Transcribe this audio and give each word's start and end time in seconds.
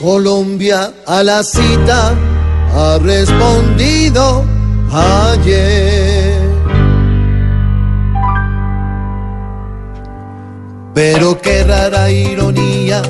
Colombia 0.00 0.94
a 1.06 1.22
la 1.22 1.42
cita 1.42 2.14
ha 2.74 2.98
respondido 3.02 4.46
ayer. 4.90 6.40
Pero 10.94 11.38
qué 11.42 11.64
rara 11.64 12.10
ironía, 12.10 13.02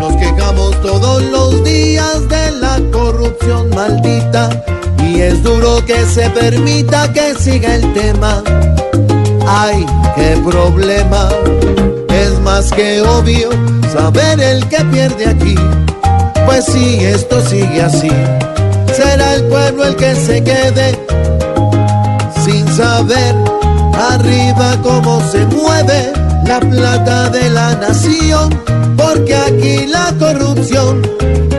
nos 0.00 0.16
quejamos 0.16 0.80
todos 0.82 1.22
los 1.22 1.62
días 1.62 2.28
de 2.28 2.50
la 2.50 2.80
corrupción 2.90 3.70
maldita 3.70 4.50
y 4.98 5.20
es 5.20 5.44
duro 5.44 5.84
que 5.86 6.04
se 6.06 6.28
permita 6.30 7.12
que 7.12 7.36
siga 7.36 7.76
el 7.76 7.92
tema. 7.92 8.42
Ay, 9.46 9.86
qué 10.16 10.36
problema, 10.44 11.28
es 12.08 12.40
más 12.40 12.72
que 12.72 13.00
obvio 13.00 13.50
saber 13.92 14.40
el 14.40 14.66
que 14.68 14.84
pierde 14.86 15.26
aquí. 15.26 15.54
Pues 16.46 16.64
si 16.66 17.04
esto 17.04 17.40
sigue 17.46 17.82
así, 17.82 18.10
será 18.94 19.34
el 19.34 19.44
pueblo 19.44 19.84
el 19.84 19.96
que 19.96 20.14
se 20.14 20.42
quede 20.42 20.98
sin 22.44 22.66
saber 22.74 23.34
arriba 23.94 24.76
cómo 24.82 25.22
se 25.30 25.46
mueve 25.46 26.12
la 26.46 26.60
plata 26.60 27.30
de 27.30 27.50
la 27.50 27.74
nación, 27.76 28.50
porque 28.96 29.34
aquí 29.34 29.86
la 29.86 30.12
corrupción 30.18 31.02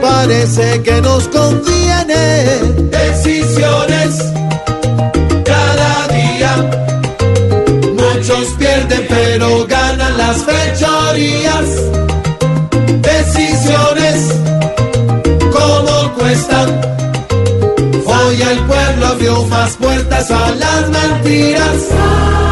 parece 0.00 0.82
que 0.82 1.00
nos 1.00 1.26
conviene. 1.28 2.58
Decisiones 2.90 4.18
cada 5.44 6.08
día, 6.08 6.52
muchos 7.96 8.48
pierden 8.58 9.06
pero 9.08 9.66
ganan 9.66 10.18
las 10.18 10.36
fechorías. 10.44 11.68
Abrió 19.26 19.46
más 19.46 19.76
puertas 19.76 20.30
a 20.30 20.50
las 20.54 20.90
mentiras. 20.90 22.43